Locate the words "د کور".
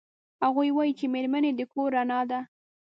1.55-1.89